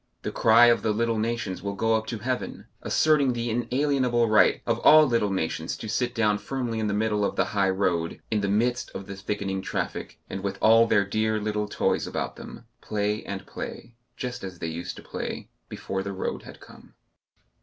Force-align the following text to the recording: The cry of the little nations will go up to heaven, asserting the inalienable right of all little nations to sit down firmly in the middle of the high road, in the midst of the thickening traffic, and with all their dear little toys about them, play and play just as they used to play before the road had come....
The 0.23 0.31
cry 0.31 0.65
of 0.65 0.81
the 0.81 0.93
little 0.93 1.19
nations 1.19 1.61
will 1.61 1.75
go 1.75 1.93
up 1.93 2.07
to 2.07 2.17
heaven, 2.17 2.65
asserting 2.81 3.33
the 3.33 3.51
inalienable 3.51 4.27
right 4.27 4.63
of 4.65 4.79
all 4.79 5.05
little 5.05 5.29
nations 5.29 5.77
to 5.77 5.87
sit 5.87 6.15
down 6.15 6.39
firmly 6.39 6.79
in 6.79 6.87
the 6.87 6.93
middle 6.95 7.23
of 7.23 7.35
the 7.35 7.45
high 7.53 7.69
road, 7.69 8.19
in 8.31 8.41
the 8.41 8.47
midst 8.47 8.89
of 8.95 9.05
the 9.05 9.15
thickening 9.15 9.61
traffic, 9.61 10.17
and 10.27 10.41
with 10.41 10.57
all 10.59 10.87
their 10.87 11.05
dear 11.05 11.39
little 11.39 11.67
toys 11.67 12.07
about 12.07 12.35
them, 12.35 12.65
play 12.81 13.23
and 13.25 13.45
play 13.45 13.93
just 14.17 14.43
as 14.43 14.57
they 14.57 14.65
used 14.65 14.95
to 14.95 15.03
play 15.03 15.51
before 15.69 16.01
the 16.01 16.13
road 16.13 16.41
had 16.41 16.59
come.... 16.59 16.95